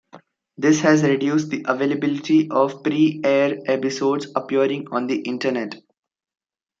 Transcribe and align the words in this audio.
This 0.57 0.81
has 0.81 1.03
reduced 1.03 1.51
the 1.51 1.63
availability 1.67 2.49
of 2.49 2.81
preair 2.81 3.61
episodes 3.69 4.25
appearing 4.35 4.87
on 4.91 5.05
the 5.05 5.19
internet. 5.19 5.75